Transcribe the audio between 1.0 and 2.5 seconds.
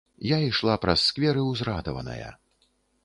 скверы ўзрадаваная.